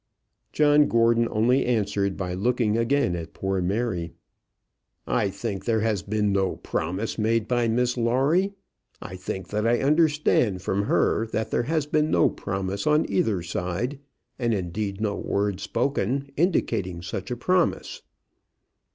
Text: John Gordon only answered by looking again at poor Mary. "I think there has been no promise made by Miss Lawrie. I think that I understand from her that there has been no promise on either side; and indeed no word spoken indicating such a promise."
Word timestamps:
John 0.51 0.87
Gordon 0.87 1.27
only 1.29 1.63
answered 1.63 2.17
by 2.17 2.33
looking 2.33 2.75
again 2.75 3.15
at 3.15 3.35
poor 3.35 3.61
Mary. 3.61 4.13
"I 5.05 5.29
think 5.29 5.65
there 5.65 5.81
has 5.81 6.01
been 6.01 6.31
no 6.33 6.55
promise 6.55 7.19
made 7.19 7.47
by 7.47 7.67
Miss 7.67 7.97
Lawrie. 7.97 8.53
I 8.99 9.15
think 9.15 9.49
that 9.49 9.67
I 9.67 9.77
understand 9.79 10.63
from 10.63 10.85
her 10.85 11.27
that 11.27 11.51
there 11.51 11.61
has 11.69 11.85
been 11.85 12.09
no 12.09 12.31
promise 12.31 12.87
on 12.87 13.07
either 13.11 13.43
side; 13.43 13.99
and 14.39 14.55
indeed 14.55 15.01
no 15.01 15.15
word 15.19 15.59
spoken 15.59 16.31
indicating 16.35 17.03
such 17.03 17.29
a 17.29 17.37
promise." 17.37 18.01